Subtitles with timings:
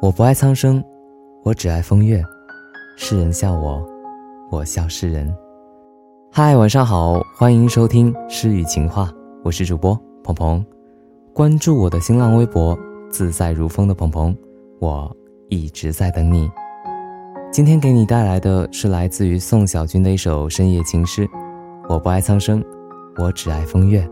[0.00, 0.82] 我不爱苍生，
[1.42, 2.22] 我只爱风月。
[2.96, 3.84] 世人笑我，
[4.50, 5.32] 我笑世人。
[6.30, 9.12] 嗨，晚上好，欢迎收听诗与情话，
[9.44, 10.64] 我是主播鹏鹏。
[11.32, 12.78] 关注我的新浪微博
[13.10, 14.36] “自在如风”的鹏鹏，
[14.78, 15.14] 我
[15.48, 16.50] 一直在等你。
[17.50, 21.28] 今天给你带来的是来自于宋小军的一首深夜情诗。
[21.88, 22.62] 我不爱苍生，
[23.16, 24.06] 我只爱风月。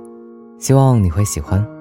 [0.59, 1.76] 希望你会喜欢。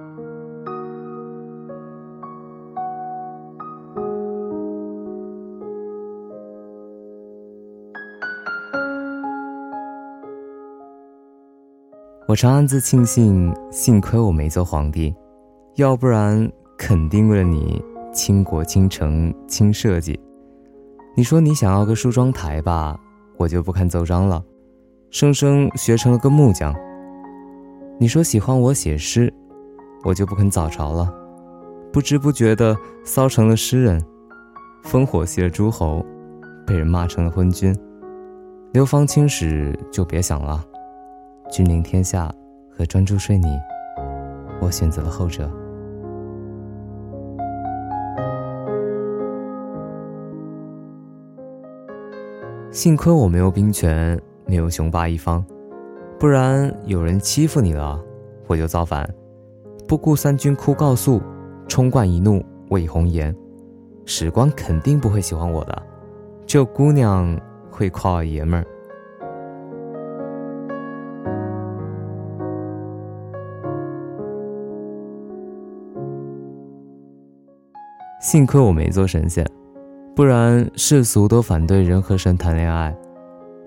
[12.36, 15.16] 我常暗自庆幸，幸亏我没做皇帝，
[15.76, 20.20] 要不然肯定为了你倾国倾城倾设计。
[21.16, 23.00] 你说你想要个梳妆台吧，
[23.38, 24.44] 我就不看奏章了，
[25.12, 26.76] 生生学成了个木匠。
[27.98, 29.34] 你说喜欢我写诗，
[30.04, 31.10] 我就不肯早朝了，
[31.94, 32.76] 不知不觉的
[33.06, 34.04] 骚成了诗人，
[34.84, 36.06] 烽火戏了诸侯，
[36.68, 37.74] 被人骂成了昏君。
[38.74, 40.62] 流芳青史就别想了。
[41.56, 42.30] 君临天下
[42.70, 43.58] 和专注睡你，
[44.60, 45.50] 我选择了后者。
[52.72, 55.42] 幸亏我没有兵权，没有雄霸一方，
[56.20, 58.04] 不然有人欺负你了，
[58.48, 59.10] 我就造反，
[59.88, 61.22] 不顾三军哭告诉，
[61.70, 63.34] 冲冠一怒为红颜，
[64.04, 65.84] 史官肯定不会喜欢我的，
[66.46, 67.40] 只有姑娘
[67.72, 68.68] 会夸我爷们儿。
[78.26, 79.46] 幸亏我没做神仙，
[80.16, 82.92] 不然世俗都反对人和神谈恋爱，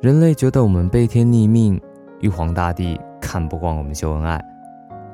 [0.03, 1.81] 人类觉得我们背天逆命，
[2.19, 4.45] 玉皇大帝看不惯我们秀恩爱，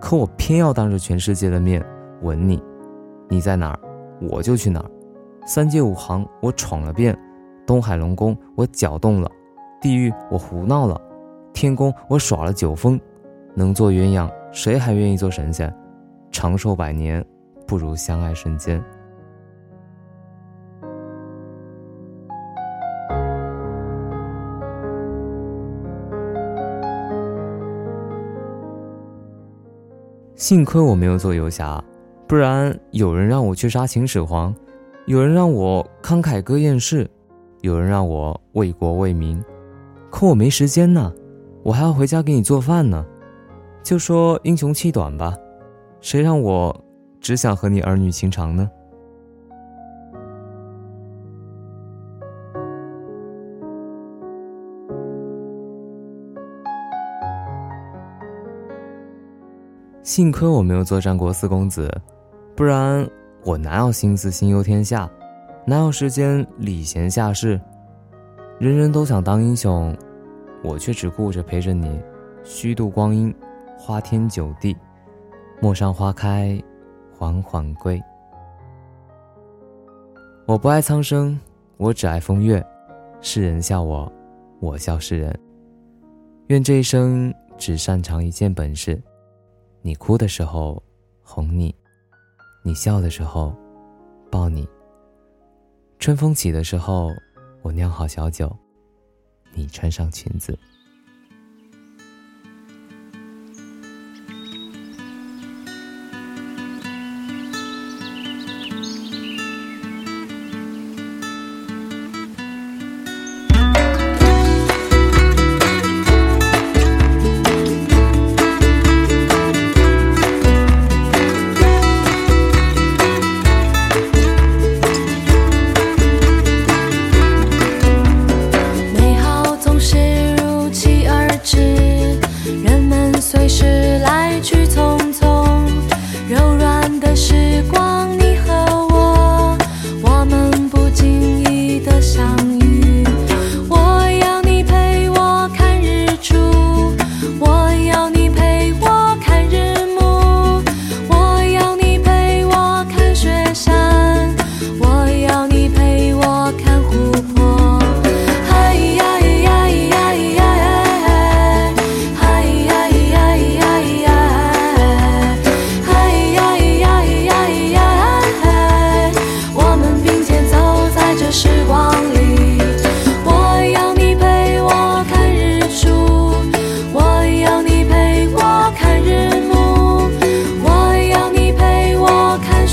[0.01, 1.84] 可我偏要当着全世界的面
[2.23, 2.59] 吻你，
[3.28, 3.78] 你在哪儿
[4.19, 4.91] 我就去哪儿，
[5.45, 7.14] 三界五行我闯了遍，
[7.67, 9.31] 东海龙宫我搅动了，
[9.79, 10.98] 地狱我胡闹了，
[11.52, 12.98] 天宫我耍了九风，
[13.55, 15.70] 能做鸳鸯谁还愿意做神仙？
[16.33, 17.23] 长寿百年
[17.67, 18.83] 不如相爱瞬间。
[30.44, 31.82] 幸亏我没有做游侠，
[32.28, 34.55] 不然有人让我去杀秦始皇，
[35.06, 37.10] 有人让我慷慨歌燕市，
[37.62, 39.42] 有人让我为国为民，
[40.10, 41.10] 可我没时间呢，
[41.62, 43.06] 我还要回家给你做饭呢。
[43.82, 45.34] 就说英雄气短吧，
[46.02, 46.78] 谁让我
[47.22, 48.70] 只想和你儿女情长呢？
[60.05, 61.91] 幸亏我没有做战国四公子，
[62.55, 63.09] 不然
[63.42, 65.11] 我哪有心思心忧天下，
[65.67, 67.59] 哪有时间礼贤下士？
[68.59, 69.97] 人人都想当英雄，
[70.63, 71.98] 我却只顾着陪着你，
[72.45, 73.35] 虚度光阴，
[73.79, 74.77] 花天酒地，
[75.59, 76.63] 陌上花开，
[77.17, 77.98] 缓缓归。
[80.45, 81.41] 我不爱苍生，
[81.79, 82.63] 我只爱风月。
[83.23, 84.13] 世人笑我，
[84.61, 85.35] 我笑世人。
[86.48, 89.03] 愿这一生只擅长一件本事。
[89.86, 90.83] 你哭的时候，
[91.22, 91.70] 哄你；
[92.62, 93.55] 你笑的时候，
[94.30, 94.67] 抱你。
[95.98, 97.11] 春风起的时候，
[97.61, 98.50] 我酿好小酒，
[99.52, 100.58] 你穿上裙子。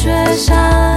[0.01, 0.90] 雪山。